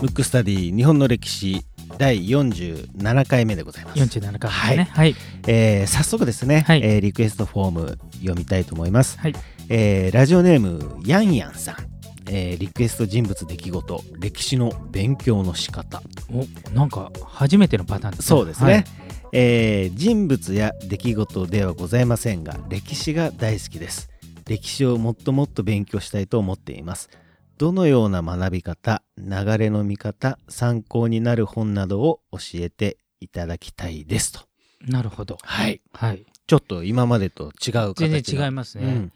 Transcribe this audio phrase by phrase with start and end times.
[0.00, 1.64] ムックスタディ日本の歴史
[1.96, 3.98] 第47回目でございます。
[4.00, 4.90] 47回目ね。
[4.92, 5.14] はい。
[5.46, 9.18] えー早速ですね、はいえーリクエストフォーム読みたいと思います。
[9.20, 9.34] はい。
[9.68, 11.76] えーラジオネームヤンヤンさん、
[12.28, 18.26] えーリクエスト人物出来事歴史の勉強の仕方お、なんか初めてのパターンですね。
[18.26, 18.84] そうですね、はい
[19.34, 24.10] えー人物や出来事ではございませんが歴史が大好きです
[24.52, 27.10] 歴史をもっともっと勉強したいと思っています
[27.58, 34.52] どのような学び方流れの見方参考になる本などを教えていただきたいですと
[34.88, 35.38] なるほど。
[35.42, 35.80] はい。
[35.92, 36.24] はい。
[36.46, 38.84] ちょっと今までと違う形全の然違いますね。
[38.84, 39.12] うん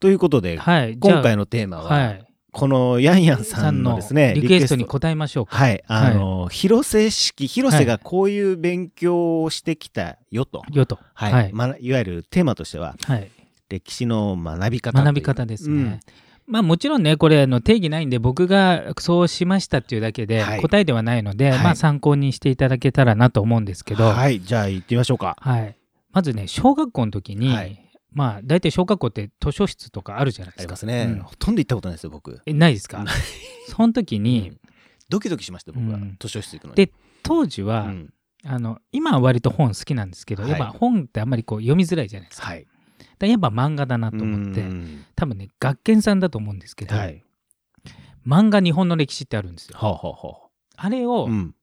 [0.00, 0.98] ということで、はい。
[0.98, 2.26] 今回のテーマは、はい。
[2.52, 5.56] このヤンヤンさんのですねリクエストに答えましょうか。
[5.56, 10.98] はい、あの、広瀬式、広瀬がこういう勉強をしてきたよと、よと。
[11.14, 11.52] はい、はい。
[11.54, 13.30] まあいわゆるテーマとしては、はい
[13.68, 15.82] 歴史の学び方学び方ですね。
[15.82, 16.00] うん。
[16.46, 20.60] まあもちろんねこれあの定義ないんで僕がそうしましたっていうだけではい。
[20.60, 21.58] 答えではないので、はい。
[21.64, 24.14] まあ参考にしていただけたらなと思うんですけど、はい。
[24.14, 25.36] はい、じゃあ行ってみましょうか。
[26.12, 27.80] まずね小学校の時に、はい。
[28.12, 30.68] まあ大体小学校って図書室とかあるじゃないあですか。
[30.68, 31.22] りますね、うん。
[31.22, 32.40] ほとんど行ったことないですよ、僕。
[32.46, 33.04] えないですか？
[33.68, 34.60] その時に、うん。
[35.08, 36.16] ドキドキしました、僕は、うん。
[36.20, 36.76] 図書室行くのに。
[36.76, 38.10] で当時は、うん。
[38.46, 40.52] あの今は割と本好きなんですけど、はい。
[40.52, 42.48] やっぱ本ってあんまりこう読みづらいじゃないですか。
[42.48, 42.66] はい。
[43.26, 47.22] だからやっぱ漫画だなと思って、うん多分ね学研さんだと思うんですけど、はい。
[48.26, 49.78] 漫画日本の歴史ってあるんですよ。
[49.78, 51.28] ほうほうほあれをう。
[51.28, 51.54] うん。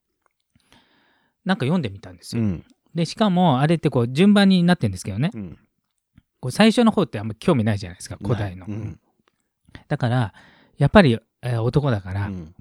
[1.45, 2.43] なんか読んでみたんですよ。
[2.43, 2.65] うん。
[2.95, 5.57] でしかもあれってこう順番になってるんですけどねうん。
[6.39, 8.65] こう最初の方ってあんま興味ないじゃないですか古代の。
[8.67, 8.99] うん。
[9.87, 10.33] だから
[10.77, 12.55] やっぱり、えー男だから、うん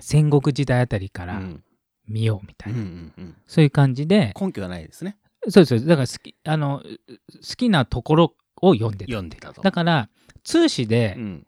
[0.00, 1.64] 戦国時代あたりからうん
[2.08, 5.16] 見ようみたうんういな、んうんそういう感じで根拠がないですね。
[5.48, 9.62] そうですだから好きあの好きなところを読んでた読んでたと。
[9.62, 10.08] だから
[10.42, 11.46] 通史でうん。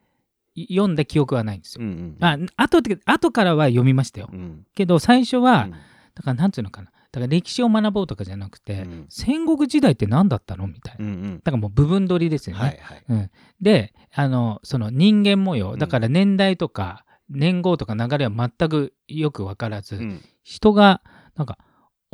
[0.71, 1.85] 読んだ記憶はないんですよ。
[1.85, 2.17] うんうん。
[2.25, 4.31] あ後で後からは読みましたよ。
[4.33, 4.67] うん。
[4.75, 5.75] けど最初は、うん
[6.17, 11.05] だからなんていうのかなだから歴史を学ぼうとかじゃなくて、うん戦国時代って何だったのみたいな。
[11.05, 11.37] うんうん。
[11.45, 12.63] だからもう部分取りですよね。
[12.63, 13.05] はいはい。
[13.07, 21.03] うん、であのその人間模様うんだから年代とか年号とか流れは全くよく分からず、うん人が
[21.35, 21.59] なんか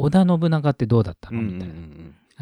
[0.02, 1.74] 織田信長ってどうだったうんうんのみたいな、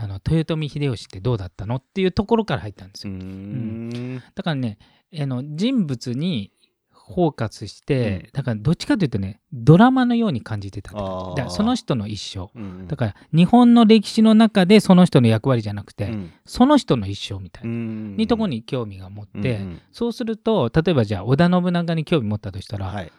[0.04, 1.76] あの豊臣秀吉ってどうだったの？
[1.76, 4.16] っていうところから入ったんですうよ、ん。
[4.34, 4.78] だからね
[5.20, 6.52] あの人物に
[6.90, 8.30] フォーカスして、うん。
[8.32, 12.48] だからどっちかというとねドラマのように感じてただその人の一生。
[12.58, 16.32] うんだから日本の歴史の中でその人の役割じゃなくて、うん。
[16.46, 19.80] その人の一生みたいな、うんにとこに興味が持って、うん。
[19.92, 23.12] そうすると例えばじゃあ織田信長に興味持ったとしたら、はい。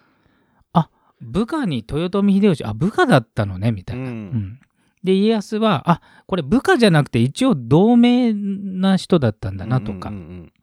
[1.22, 4.04] 部下に豊臣秀吉あ部下だったのねみたいな。
[4.04, 4.14] ううん。
[4.36, 4.60] ん
[5.04, 10.54] で家康はあこれ部下じゃなくて一応同盟な人だったんだなとか、うんうん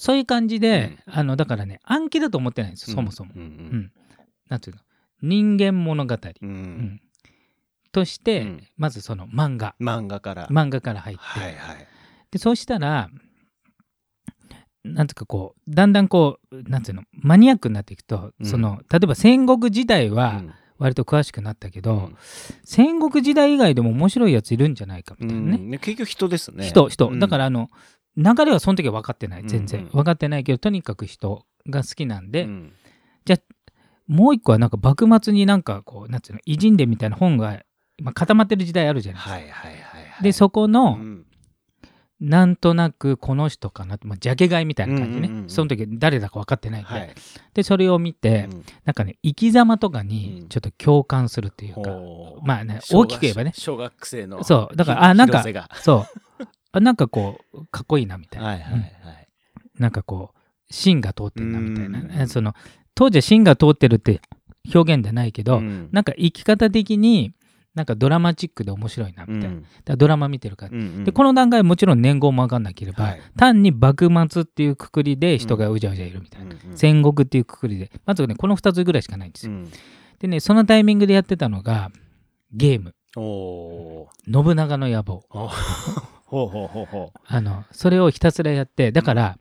[0.00, 3.32] そういう感じで、あのだからね暗記だと思ってないんですそもそも。
[3.34, 3.92] うんうん
[4.48, 4.82] なんていうの？
[5.22, 7.00] 人間物語、ううんん。
[7.90, 8.62] として、うん。
[8.76, 9.74] まずその漫画。
[9.80, 10.46] 漫画から。
[10.48, 11.86] 漫画から入って、はいはい。
[12.30, 13.10] でそうしたら
[14.94, 18.46] なんていうかこうだんだんこうなんていうのマニアックになっていくと、うん。
[18.46, 20.52] その例えば戦国時代はうん。
[20.78, 22.16] 割と詳しくなったけど、うん。
[22.64, 25.70] 戦国時代以外でも面白いやついるんじゃないかみたいなね、うん。
[25.70, 26.66] ね結局人ですね。
[26.66, 27.18] 人人、うん。
[27.18, 27.68] だからあの
[28.16, 32.72] 流れはその時は分かってない全然、分かってないけどとにかく人が好きなんで、うん。
[34.08, 37.62] もう一個はなんか幕末になんかこうなんていうの偉人伝みたいな本が、
[38.02, 39.34] まあ、固まってる時代あるじゃないですか。
[39.34, 40.22] はいはいはいはい。
[40.22, 41.24] でそこの、うん
[42.20, 47.14] なんとなくこの人かなまあ、ジャケ買いみたいな感じね、うんうんうんその時誰だか分かってないんで,、はい。
[47.54, 48.64] でそれを見て、うん。
[48.84, 50.08] なんかね生き様とかうん。
[50.08, 52.46] にちょっと共感するっていうか、ほう。
[52.46, 53.52] まあね大きく言えばね。
[53.54, 54.42] 小学生の。
[54.44, 54.76] そう。
[54.76, 56.06] だからひあなんかそ
[56.40, 56.44] う。
[56.72, 59.28] あなんかこうかっこいいなみたいな、はいはいはい。
[59.78, 60.38] なんかこう
[60.70, 62.54] 芯が通ってるなみたいな、うんえその
[62.94, 64.20] 当時は芯が通ってるって
[64.74, 65.88] 表現じゃないけど、うん。
[65.92, 67.32] なんか生き方的に
[67.78, 71.04] なんかドラマチックで面白いなみたいな、だからドラマ見てるから、うんうん。
[71.04, 73.20] でこの段階はもちろん年号も分かんなければ、はい。
[73.36, 77.92] 単に幕末っていうくくりで人がうじゃうじゃいるみたいな、うんうん戦国っていうくくりで。
[78.04, 79.70] まずねこの2つぐらいしかないんですよ、うん。
[80.18, 81.92] でねそのタイミングでやってたのが
[82.52, 82.94] ゲーム。
[83.16, 85.22] おー「信長の野望。
[85.30, 86.86] ほうほうほうほう。
[86.86, 89.38] ほ」あのそれをひたすらやってだから、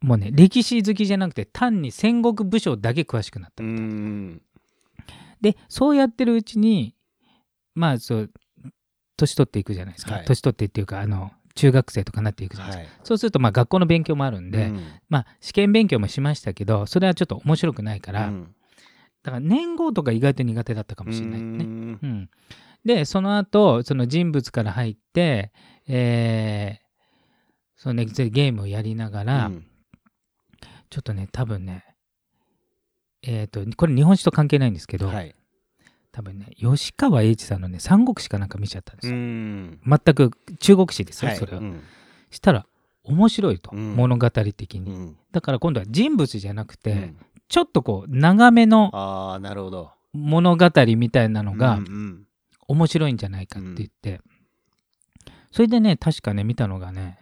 [0.00, 3.62] もうね歴史好きじゃなくて単に戦国武将だけ詳しくなった。
[3.62, 3.66] う。
[3.66, 4.42] うん。
[5.40, 6.95] でそうやってるうちに
[7.76, 8.30] まあそう
[9.16, 10.24] 年取っていくじゃないですか、はい。
[10.24, 13.06] 年取ってっていうかあの中学生とかになっていくじゃないですか、はい。
[13.06, 14.82] そうするとまあ学校の勉強もあるんで、うん。
[15.08, 18.54] まあ試験勉強もしましたけどそれはちょっと面白くないから、うん。
[19.22, 21.64] だから年号とか意外と苦手だったかもしれないね。
[21.64, 21.98] うん。
[22.02, 22.30] うん。
[22.84, 25.52] でその後その人物から入って、
[25.86, 26.86] えー
[27.78, 29.66] そのねゲームをやりながら、うん。
[30.88, 31.84] ちょっとね多分ね
[33.22, 35.34] えっ、とこれ日本史と関係ないんですけど、はい
[36.16, 39.78] 多分ね吉川英治さんのね三国史かなんか見ちゃったんですうよ、ん。
[39.86, 40.30] 全く
[40.60, 41.38] 中国史ですよ、はい。
[41.38, 41.82] それは、うん。
[42.30, 42.66] したら
[43.04, 43.94] 面白いと、うん。
[43.96, 45.16] 物語的に、うん。
[45.30, 47.16] だから今度は人物じゃなくて、うん。
[47.50, 48.90] ちょっとこう長めの
[50.14, 51.80] 物語みたいなのが
[52.66, 54.22] 面白いんじゃないかって言って、
[55.52, 57.18] それでね確かね見たのがね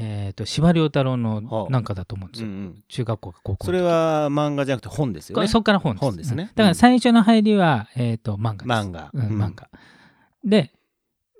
[0.00, 1.72] えっ、と司馬遼太郎はのあ。
[1.72, 2.84] なんかだと思うんですよ、うんうん。
[2.88, 5.48] 中学校か高校それは漫画じゃなくて本ですよね。
[5.48, 6.44] そっから本です本ですね。
[6.44, 8.64] うんだから最初の入りは、えっ、と漫画です。
[8.66, 9.10] 漫画。
[9.12, 9.42] うんうん。
[9.42, 9.68] 漫画。
[10.44, 10.72] で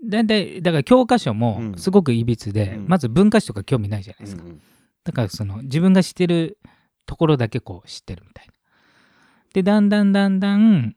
[0.04, 1.78] 大体だから教科書もうん。
[1.78, 2.88] すごくいびつで、うん。
[2.88, 4.60] まず文化史とか興味ないじゃないですか、うんうん。
[5.04, 6.58] だからその自分が知ってる
[7.06, 8.52] ところだけこう知ってるみたいな。
[9.54, 10.96] でだんだんだんだん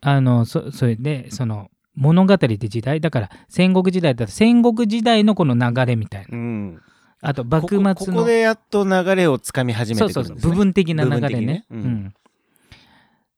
[0.00, 6.36] あのそそれでその物語って時代だから戦国時代だったら戦国時代のこの流れみたいな。
[6.36, 6.82] うん。
[7.20, 7.94] あと幕末の。
[7.94, 10.50] ここでやっと流れをつかみ始めそうそうそうてくるんですね。
[10.50, 11.46] 部分的な流れね。
[11.46, 11.66] ね。
[11.70, 11.80] うん。
[11.80, 12.14] うん。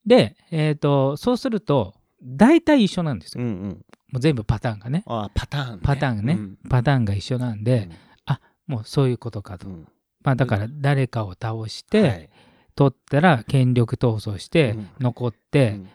[0.07, 3.45] で、えー、とそうすると大体一緒なんですよ。
[3.45, 3.69] うんうん。
[4.13, 5.03] もう全部パターンがね。
[5.07, 5.81] あーパターンね。
[5.83, 6.59] パターンがね、うん。
[6.69, 7.89] パターンが一緒なんで、
[8.67, 9.69] もうそういうことかと。
[9.69, 9.89] うん。
[10.23, 12.31] まあ、だから誰かを倒して、はい。
[12.75, 14.89] 取ったら権力闘争してうん。
[15.01, 15.89] 残っうて、ん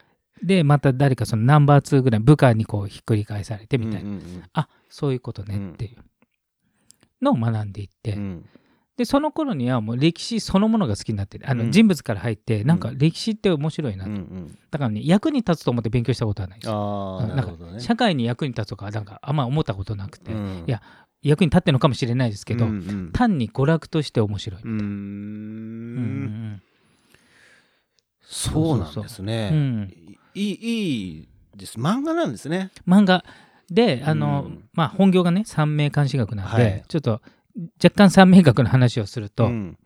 [0.44, 5.98] でまた誰かそのナンバー2ぐらい部下にこうひっくり返されてみたいな、うんうんあそういうことねっていう
[7.22, 8.20] のを学んでいって、うん。
[8.20, 8.46] うん。
[8.96, 11.72] でその頃にはもう歴史そのものが好きになってあの、うん。
[11.72, 14.58] 人物から入ってなんか歴史って面白いなと、うんうん。
[14.72, 16.72] だからね役に立つと思って勉強したことはないです。
[16.72, 17.80] なるほどね。
[17.80, 20.64] 社会に役に立つとかなんかあんま思ったことなくて、うん。
[20.68, 20.82] いや
[21.22, 23.12] 役に立ってるのかもしれないですけど、うんうん。
[23.12, 26.24] 単に娯楽として面白い、うーうん
[26.54, 26.62] ん
[28.22, 31.80] そうなんですうねんいいいいです。
[31.80, 32.72] 漫画なんですね。
[32.88, 33.24] 漫画。
[33.70, 34.70] であの、うん。
[34.74, 36.84] まあ本業がね三名監視学なんで、はい。
[36.88, 37.22] ちょっと
[37.84, 39.78] 若干三名学の話をすると、うん。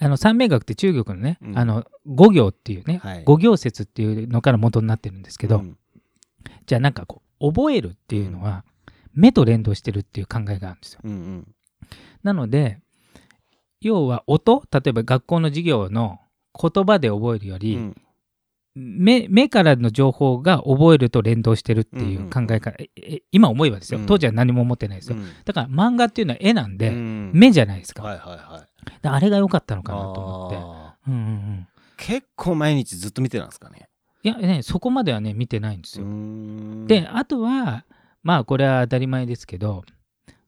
[0.00, 1.58] あの三名学って中国のね、うん。
[1.58, 3.24] あの五行っていうね、はい。
[3.24, 5.78] 五行説っていうのから元になってるんですけど、うん。
[6.66, 8.64] じゃあなんかこう覚えるっていうのは、
[9.12, 11.00] 目と連動してるっていう考えがあるんですよ。
[11.04, 11.54] うんうん。
[12.22, 12.80] なので
[13.80, 16.18] 要は音例えば学校の授業の
[16.58, 18.00] 言葉で覚えるより、うん
[18.74, 24.00] 目目からの情報が覚えると連動してるっていう考え方、ええ今思えばですよ。
[24.00, 24.06] うん。
[24.06, 25.28] 当時は何も思ってないですよ、うん。
[25.44, 27.30] だから漫画っていうのは絵なんで、うん。
[27.32, 28.90] 目じゃないですか,、はいはいはい。
[28.90, 30.56] だからあれが良かったのかなと思って。
[30.56, 31.74] あうんうんうんー。
[31.96, 33.88] 結構毎日ずっと見てたんですかね。
[34.24, 36.86] いやねそこまではね見てないんですよ、ん。
[36.86, 37.84] であとは
[38.22, 39.84] まあこれは当たり前ですけど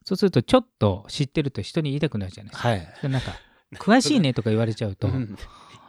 [0.02, 2.68] そうするとちょっと知ってると人に言いたくなるじゃないですか。
[2.70, 2.88] はい。
[3.02, 3.32] でなんか
[3.74, 5.36] 詳しいねとか言われちゃうとうん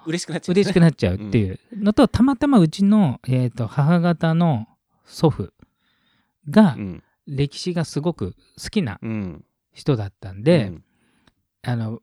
[0.07, 0.53] 嬉しくなっちゃう。
[0.53, 1.59] 嬉しくなっちゃうっていう。
[1.73, 4.67] のと、たまたまうちの、えー、と母方の
[5.05, 5.53] 祖父
[6.49, 7.03] がうん。
[7.27, 9.45] 歴史がすごく好きなうん。
[9.73, 10.83] 人だったんで、うん。
[11.63, 11.99] あの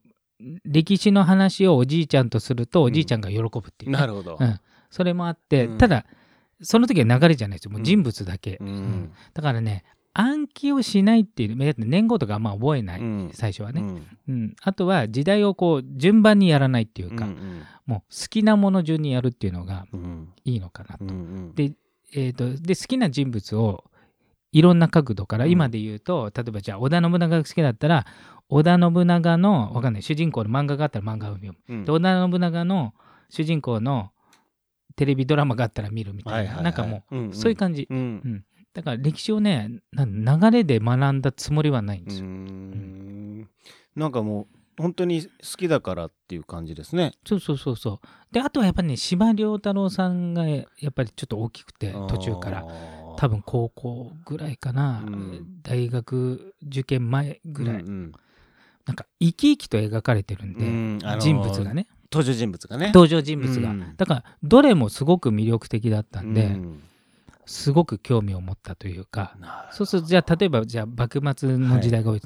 [0.63, 4.37] 歴史の話をおじいちゃんとするとおじいちゃんが喜ぶっていうね、なるほど。
[4.39, 4.59] うん。
[4.91, 5.77] それもあって、うん。
[5.79, 6.05] ただ
[6.61, 7.71] その時は流れじゃないですよ。
[7.71, 8.59] もう人物だけ、
[9.33, 9.83] だからね
[10.17, 13.31] 暗記をしないっていう年号とかあんま覚えない、うん。
[13.33, 14.07] 最初はね、うん。
[14.29, 14.55] うん。
[14.61, 20.29] あとは時代をこう順番にやらないっていうか、うんもう好きなもの順にやるっていうのがうん。
[20.45, 21.03] いいのかなと。
[21.03, 21.13] うんう
[21.51, 21.55] ん。
[21.55, 21.73] で
[22.13, 23.83] えー、とで好きな人物を
[24.53, 25.51] いろんな角度から、うん。
[25.51, 28.05] 今で言うと例えばじゃあ織田信長が好きだったら
[28.47, 31.77] 織田信長のわかんない主人公の漫画があったら漫画を読む、う。
[31.79, 31.83] ん。
[31.83, 32.93] で織田信長の
[33.29, 34.11] 主人公の
[34.95, 36.63] テレビドラマがあったら見るみたいな、はいはいはい。
[36.63, 37.33] なんかもう、うんうん。
[37.33, 37.85] そういう感じ。
[37.89, 43.49] うんだから歴史をねな流れで学んだつもりはないんうですよ、ん。
[43.95, 47.13] なんかもう本当に好きだからっていう感じですね。
[47.25, 48.07] そうそうそうそう。
[48.33, 52.65] であとはやっぱりね司馬遼太郎さんがやっぱりちょっと大きくて途中から。
[53.17, 55.61] 多分高校ぐらいかな、うん。
[55.63, 58.11] 大学受験前ぐらい、うんうん。
[58.85, 60.99] なんか生き生きと描かれてるんで、うん。
[61.01, 61.87] あのー人物がね。
[62.11, 62.87] 登場人物がね。
[62.87, 63.95] 登場人物が、うん。
[63.95, 66.83] だからどれもすごく魅力的だったんで、うん
[67.45, 69.37] すごく興味を持ったというか
[69.71, 72.21] そうするとじゃあ例えばじゃあ幕末の時代が多い、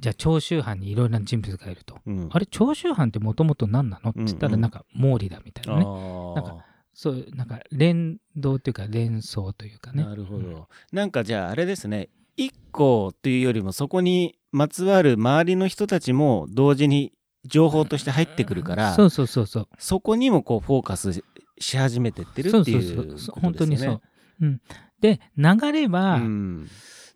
[0.00, 2.28] じゃあ長州藩にいろいろな人物がいると、うん。
[2.30, 4.10] あれ長州藩ってもともと何なの？
[4.10, 4.60] って言ったうんうん。
[4.60, 6.34] らなんか毛利だみたいなね、あー。
[6.34, 6.64] なんか
[6.94, 10.04] そうなんか連動というか連想というかね。
[10.04, 12.08] なるほど、なんかじゃああれですね。
[12.36, 17.12] 一個というよりもそこにまつわる周りの人たちも同時に
[17.44, 19.68] 情報として入ってくるから、そうそうそうそう。
[19.78, 21.24] そこにもこうフォーカスし
[21.60, 23.40] し始めてってるっていうそうことですよね。
[23.42, 24.02] 本当にそう、
[24.40, 24.60] うん、
[25.00, 26.68] で流れは、うん。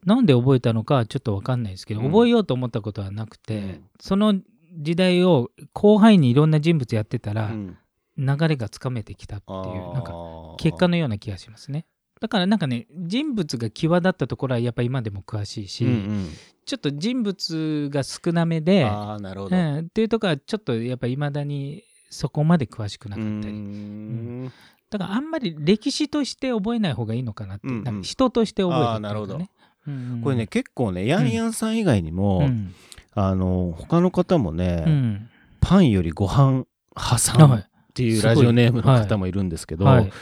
[0.05, 2.07] なんで覚えたのかはちょっと分かんないですけど、うん。
[2.11, 3.85] 覚えようと思ったことはなくて、うん。
[4.01, 4.35] その
[4.75, 7.79] 時代を広範囲にいろんな人物やってたら、うん。
[8.19, 10.13] 流れがつかめてきたっていうなんか
[10.59, 11.87] 結果のような気がしますね。
[12.21, 16.29] だからなんかね人物が際立ったところはやっぱ今でも詳しいし、うんうん。
[16.65, 19.57] ちょっと人物が少なめで、ああなるほど。
[19.57, 23.53] うん、っていうところはちょっとやっぱいまだにそこまで詳しくなかったり。
[23.55, 24.53] ん
[24.99, 28.03] だからあんまり歴史として覚えない方がいいのかなって、うんうん。
[28.03, 29.37] 人として覚えるなるほど。
[29.37, 30.21] うんうん。
[30.23, 32.75] これね結構ねヤンヤンさん以外にも、うん。
[33.15, 35.29] あの他の方もね、うん。
[35.61, 36.65] パンよりご飯
[36.97, 40.13] 派さんはいっていうラジオネームの方もいるんですけど、はい。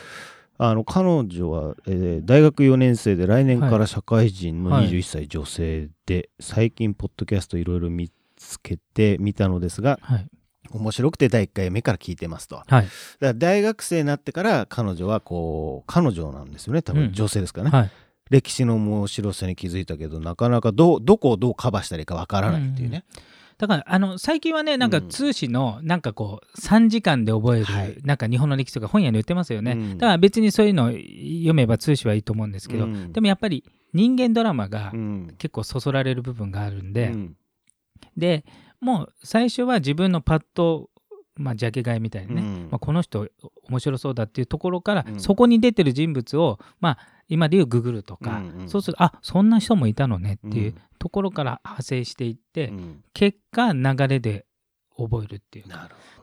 [0.59, 4.89] あの彼女は、えー大学4年生で来年から社会人のはい。
[4.91, 10.27] 21歳女性で、最近ポッドキャストいろいろ見つけてみたのですがはい
[10.71, 12.63] 面白くて第1回目から聞いてますと。
[12.67, 12.89] はい。
[13.21, 16.83] ら大学生になってから彼女はこう彼女なんですよね。
[16.83, 17.13] 多分うん。
[17.13, 17.91] 女性ですからね、はい。
[18.31, 23.05] 歴史の面白さに気づいたけどなかなかどうどこをどうカバーしたらいいかわからないっていうね、
[23.59, 27.99] だからあの最近はねなんかうん通史のなんかこう3時間で覚える、はい。
[28.05, 29.99] なんか日本の歴史とか本屋に売ってますよね、うん。
[29.99, 33.13] だから別にそういうの読めば通史はいいと思うんですけど、うん。
[33.13, 35.35] でもやっぱり人間ドラマがうん。
[35.37, 37.37] 結構そそられる部分があるんで、うん。
[38.17, 38.45] で
[38.81, 40.91] もう最初は自分のパッと、
[41.37, 42.69] まあ、ジャケ買いみたいなね、うん。
[42.71, 43.29] まあ、この人
[43.69, 45.21] 面白そうだっていうところから、うん。
[45.21, 48.69] そこに出てる人物を、まあ、今でいうググるとか、うんうん。
[48.69, 50.79] そうするとあそんな人もいたのねっていううん。
[50.99, 53.05] ところから派生していって、うん。
[53.15, 54.47] 結果流れで
[54.97, 55.65] 覚えるっていう。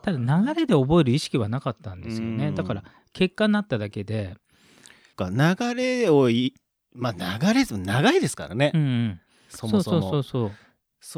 [0.02, 2.54] ただ流れで覚える意識はなかったんですよね、うん。
[2.54, 4.36] だから結果になっただけで、
[5.16, 6.54] ど流れをい
[6.94, 10.00] まあ流れ長いですからね、うんうん、そもそも。
[10.00, 10.67] そうそうそうそ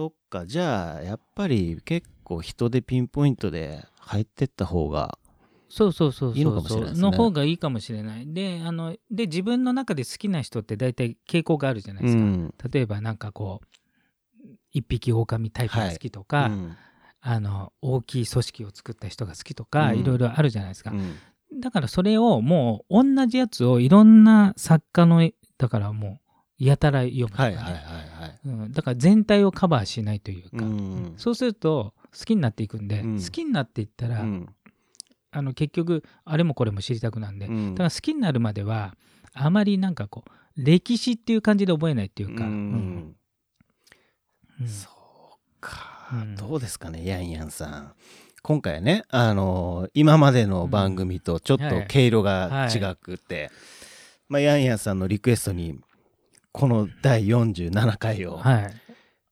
[0.06, 0.46] っか。
[0.46, 5.18] じゃあやっぱり結構人でピンポイントで入ってった方が
[5.70, 8.32] そうそうそうそういいのかもしれない方がいいかもしれない。
[8.34, 12.54] であので自分の中で好きな人って大体傾向があるじゃないですか、ん。
[12.72, 13.66] 例えばなんかこう
[14.72, 16.76] 一匹狼タイプが好きとか、うん。
[17.22, 19.98] あの大きい組織を作った人が好きとか、うん。
[20.00, 21.60] いろいろあるじゃないですか、うん。
[21.60, 26.29] だからそれをもう同じやつをいろんな作家のだからもう
[26.66, 27.82] やたら読むとかね、はいはいはい
[28.22, 28.38] はい。
[28.44, 33.22] うん、だから全体をカバーしないというか、うんそうすると好きになっていくんで、うん。
[33.22, 34.48] 好きになっていったら、うん。
[35.32, 37.74] あの結局あれもこれも知りたくなんで、うん。
[37.74, 38.94] だから好きになるまでは
[39.32, 42.72] あまりなんかこう歴史っていう感じで覚えないっていうか、ううん。
[42.72, 43.16] ん
[44.60, 44.68] うん。
[44.68, 46.36] そうか、うん。
[46.36, 47.92] どうですかねヤンヤンさん。
[48.42, 53.50] 今回ねあの今までの番組とちょっと毛色が違くて、
[54.28, 55.78] まあ、ヤンヤンさんのリクエストに
[56.52, 58.74] この第47回をはい。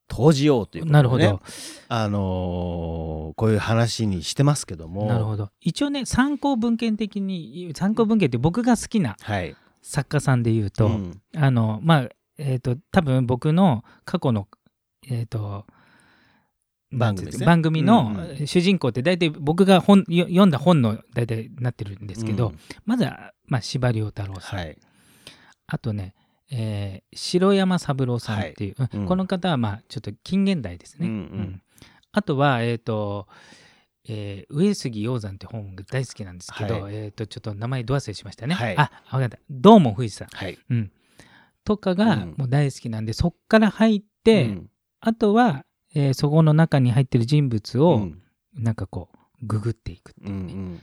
[0.08, 0.92] 投じようということで、ね。
[0.92, 1.42] なるほど、
[1.88, 5.06] あのーこういう話にしてますけども。
[5.06, 5.50] なるほど。
[5.60, 9.54] 一応ね参考文献的に参考文献って僕が好きなはい。
[9.82, 11.20] 作家さんで言うと、うん。
[11.37, 12.08] あのまあ
[12.38, 14.48] えっ、と多分僕の過去の
[15.08, 15.66] えっ、と
[16.90, 17.46] 番組ね。
[17.46, 22.58] 番組のうん主人公って大体僕が本よ読んだ本の大体なってるんですけど、うん。
[22.87, 24.78] まずは、まあ、司馬遼太郎さん、はい。
[25.66, 26.14] あとね、
[26.50, 31.07] えー城山三郎さんっていう、うんうんこの方はまあちょっと近現代ですね。
[31.07, 31.62] うんうん
[32.11, 33.28] あとは、えっ、と、
[34.09, 38.55] えー上杉鷹山って本が大好きなんですけど、はえっ、と、ちょっと名前ど忘れしましたね。
[38.55, 39.38] はいあ、わかった。
[39.50, 40.28] どうも富士山。
[40.33, 40.93] はいうん。
[41.64, 45.64] とかがうんもう大好きなんで、そっから入って、うんあとは、
[45.95, 48.23] えーそこの中に入ってる人物を、うん
[48.55, 50.80] なんかこう、ググっていくっていうね。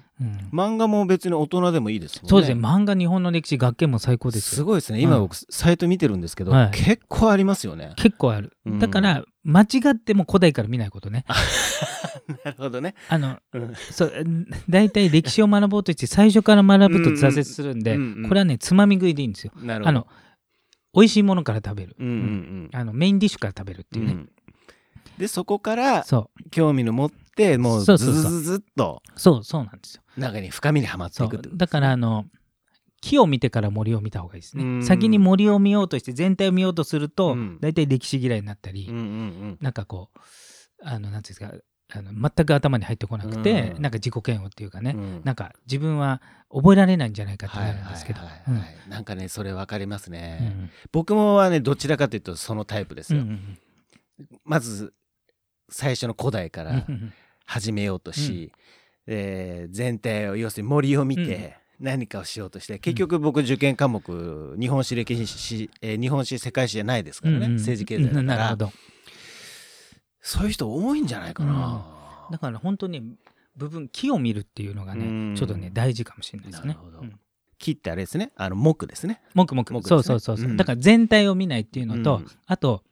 [0.53, 2.61] 漫画も別に大人でもいいですもんねそうですね。
[2.61, 4.55] 漫画日本の歴史学研も最高ですよ。
[4.57, 8.57] すごいですね今うん僕サイト見てるんですけど、はい結構ありますよね結構ある。
[8.65, 11.25] うんだから、間違っても古代から見ないことね。
[12.43, 14.25] なるほどね、あの、うんそう、
[14.67, 17.97] 大体歴史を学ぼうとして最初から学ぶと挫折するんで、
[18.27, 19.51] これはね、つまみ食いでいいんですよ。
[19.61, 20.07] なるほどあの、
[20.95, 21.95] 美味しいものから食べる。
[21.99, 24.13] うんうんうんあのメインディッシュから食べるっていうね。
[24.13, 24.29] うん
[25.17, 29.01] でそこからそ興味の持ってもうずずずっと。
[29.15, 30.03] う、そう、そうなんですよ。
[30.17, 32.25] 中に深みにはまってそいくってだから、あの、
[33.01, 34.79] 木を見てから森を見た方がいいですうん。
[34.79, 34.85] ね。
[34.85, 37.59] 先に森を見ようとして全体を見ようとすると、うん。
[37.61, 40.19] 大体歴史嫌いになったり、うんうんなんかこう、
[40.81, 41.63] あの、なんていうんですか、
[41.93, 43.81] あの全く頭に入ってこなくて、うん。
[43.81, 44.99] なんか自己嫌悪っていうかね、うん。
[44.99, 48.21] うんなんか自分は覚えられないんじゃないかってなるんですけど。
[48.89, 50.13] なんかねそれわかりますうん。
[50.13, 53.57] ね、僕もはねどちらかというとそのタイプですよ、うんうん
[54.45, 54.93] まず
[55.67, 57.13] 最初の古代からうんうん
[57.45, 58.51] 始めようとし、
[59.07, 67.57] えー全体を要するに森を見て何かをしようとして、結局僕受験科目日本史歴史、えー日本史世界史じゃないですからね、うんうん。
[67.57, 68.71] 政治経済だから、うんなるほど。
[70.21, 73.15] そういう人多いんじゃないかな、だから本当に
[73.55, 75.35] 部分木を見るっていうのがね、うん。
[75.35, 76.77] ちょっとね大事かもしれないですね。
[77.57, 78.31] 木ってあれですね。
[78.35, 79.21] あの木ですね。
[79.33, 79.81] 木ですね。
[79.83, 80.57] そうそうそうそう、うん。
[80.57, 82.27] だから全体を見ないっていうのと、うん。
[82.47, 82.83] あと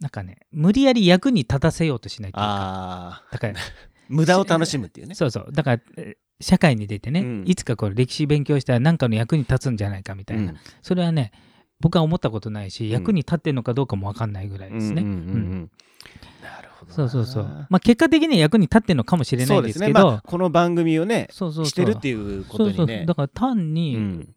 [0.00, 3.54] なんかね無理やり役に立たせようとしないっていうかああだから
[4.08, 5.14] 無駄を楽しむっていうね。
[5.16, 5.48] そうそう。
[5.52, 7.44] だからえ社会に出てね、うん。
[7.46, 10.58] いつかこれ歴史勉強したら何かの役に立つんじゃないかみたいな、うん。
[10.82, 11.32] それはね
[11.80, 12.88] 僕は思ったことないし、ん。
[12.88, 15.02] 役に立ってるのかどうかも分かんないぐらいですね。
[15.02, 15.18] うんうんうん。
[15.18, 15.70] うんうん。
[16.42, 16.94] なるほどな。
[16.94, 17.66] そうそうそう。
[17.70, 19.92] まあ結果的には役に立ってるのかもしれないですけど、ね。
[19.92, 22.76] まあこの番組をねそうそうしてるっていうことにね。
[22.76, 24.28] そうそうだから単うにん。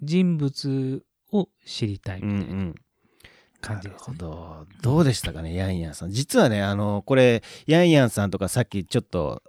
[0.00, 2.54] 人物を知りたいうんうみたいな。
[2.54, 2.74] ん感な
[3.70, 4.10] るほじです。
[4.10, 4.16] ね。
[4.18, 4.66] ど。
[4.82, 6.10] どうでしたかねヤンヤンさん。
[6.10, 9.42] 実はねあのこれヤンヤンさんとかさっきちょっと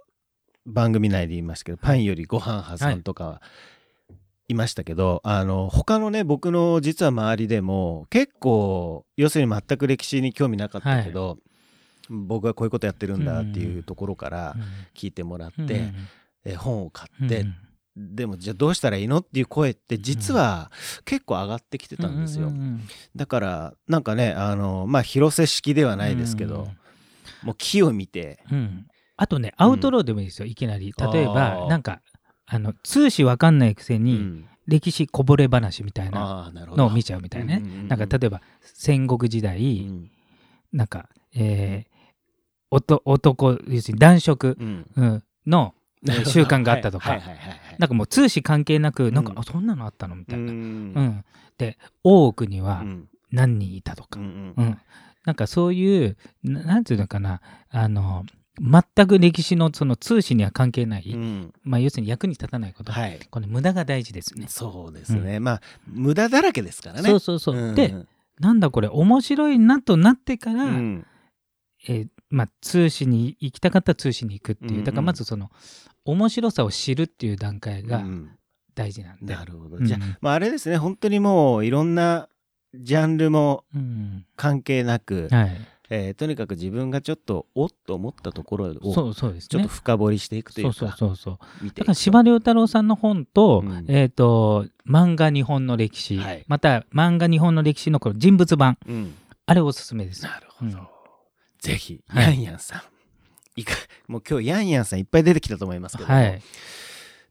[0.66, 3.40] 番組内で言いましたけど、パンよりご飯派さんとか
[4.48, 4.54] い。
[4.54, 11.38] ましたけど、あの他のね僕の実は周りでも結構要するに全く歴史に興味なかったけど、
[12.10, 14.54] 僕はこういうことやってるんだっていうところから
[14.94, 15.94] 聞いてもらって、うんうん
[16.46, 17.54] え本を買うんって、うん
[17.96, 20.72] でもじゃあどうしたらいいのっていう声って実は
[21.04, 22.48] 結構上がってきてたんですよ。
[22.48, 22.80] うんうん
[23.14, 26.68] だからなんかねあのまあ広瀬式ではないですけど、
[27.42, 28.58] もう木を見て、うん。
[28.58, 28.86] うん
[29.16, 30.92] あとねアウトローでもいいですよ、いきなり。
[31.12, 32.00] 例えばなんか
[32.46, 34.48] あの通史わかんないくせに、うん。
[34.66, 40.10] 歴史こぼれ話みたいなのを見ちゃうみたいなね、うんうんうんなんか例えば戦国時代、うん。
[40.72, 41.94] なんかえー
[42.70, 44.90] 男要するに男色、うん。
[44.96, 45.22] うん。
[45.46, 45.74] の
[46.08, 47.20] えー習慣があったとか
[47.78, 49.38] なんかもう通史関係なくなんか、うん。
[49.38, 50.88] あそんなのあったのみたいな、ううん。
[50.92, 51.24] ん
[51.58, 53.08] で大奥にはうん。
[53.30, 54.78] 何人いたとか、うんうん。
[55.24, 57.40] なんかそういうななんていうのかな。
[57.70, 58.24] あの
[58.60, 61.52] 全く歴史のその通史には関係ない、うん。
[61.64, 63.18] まあ、要するに役に立たないこと、はい。
[63.28, 64.46] これ無駄が大事ですね。
[64.48, 67.08] そうですね、まあ無駄だらけですからね。
[67.08, 67.72] そうそうそう。
[67.72, 67.74] ん。
[67.74, 67.92] で
[68.38, 71.06] なんだこれ面白いなとなってから、うん。
[71.88, 74.84] えーまあ、通信に行きたかったら通信に行くっていう、うんうん。
[74.84, 75.50] だからまずその
[76.04, 78.30] 面白さを知るっていう段階がうん。
[78.74, 79.34] 大事なんで。
[79.34, 79.84] なるほど、うん。
[79.86, 80.76] じゃあ、まあ、あれですね。
[80.76, 82.28] 本当にもういろんな
[82.74, 84.26] ジャンルもうん。
[84.36, 85.56] 関係なく、はい、
[85.90, 89.48] えーとにかく自分がちょっとおっと思ったところをそうそうですね。
[89.50, 89.68] ちょっと。
[89.68, 91.64] 深掘りしていくといそううかそうそうそう。
[91.64, 91.84] 見ていく。
[91.84, 93.84] だから司馬遼太郎さんの本と,、うん。
[93.88, 96.44] えっ、と漫画日本の歴史、はい。
[96.48, 98.76] また漫画日本の歴史のこの人物版。
[98.88, 99.14] うん。
[99.46, 100.24] あれおすすめです。
[100.24, 100.93] なるほど、うん
[101.64, 102.24] ぜひ、はい。
[102.24, 102.82] ヤンヤンさん。
[103.56, 103.72] いか
[104.06, 106.08] もう今日ヤンヤンさんいっぱい出てきたと思いますけど。
[106.08, 106.42] も、はい、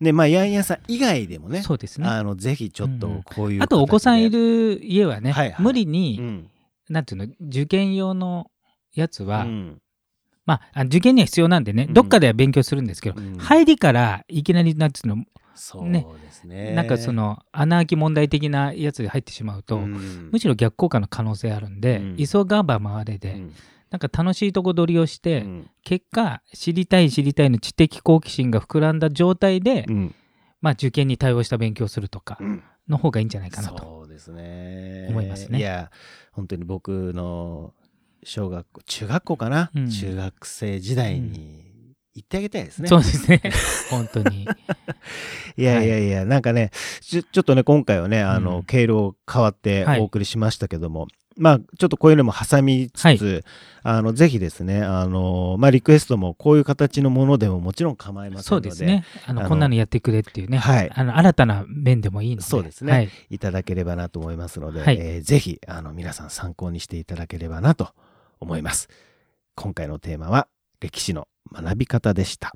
[0.01, 2.07] でまあヤンヤンさん以外でもねそうですね。
[2.07, 5.61] あのぜひちょっとうんこういうあとお子さんいる、る家はね、はいはい。
[5.61, 6.49] 無理に、うん。
[6.89, 8.49] なんていうの受験用の
[8.93, 9.81] やつは、うん。
[10.45, 11.93] まああ受験には必要なんでね、うん。
[11.93, 13.37] どっかでは勉強するんですけど、うん。
[13.37, 16.73] 入りからいきなりなんていうの、そうねですね。
[16.73, 20.29] なんかその穴あき問題的なやつで入ってしまうと、うん。
[20.31, 22.17] むしろ逆効果の可能性あるんで、うん。
[22.17, 23.53] 急がば回れで、うん
[23.93, 25.69] なんか楽しいとこ取りをして、うん。
[25.83, 30.15] 結果知りたい知りたいの知的好奇心が膨らんだ状態で、うん。
[30.61, 32.63] まあ受験に対応した勉強をするとかうん。
[32.89, 33.77] の方がいいんじゃないかなと。
[33.83, 35.05] そうですね。
[35.11, 35.59] 思いますね。
[35.59, 35.91] いや
[36.31, 37.75] 本当に僕の
[38.23, 39.89] 小学校中学校かな、うん。
[39.91, 43.43] 中学生時代に行ってあげたいですね、そうですね。
[43.91, 44.47] 本当に。
[45.55, 48.63] いやいやいや、なんかねちょちょっとね今回はねあの、うん。
[48.63, 49.99] 経路変わってはい。
[49.99, 53.43] お送りしましたけども、まあちょっとこういうのも挟みつつ、はい
[53.85, 59.03] あのぜひですねあのまあリクエストもこういう形のものでももちろん構いませんそうのでですね。
[59.27, 62.47] あのあのこんなのやってくれっていうね、はいあの新たな面でもいいので。
[62.47, 63.09] そうですねはい。
[63.29, 67.89] いただければなと思いますので、はいえーぜひあの皆さん参考にしていただければなと
[68.39, 68.87] 思います。
[69.55, 70.47] 今回のテーマは
[70.79, 72.53] 歴史の学び方でした。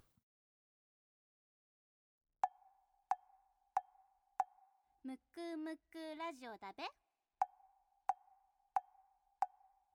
[5.03, 7.06] むくむくラジオだべ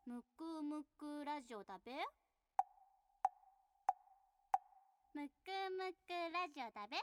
[0.04, 1.92] むくむくラジオだべ？
[5.14, 5.32] むく
[5.78, 6.96] むくラジオだべ？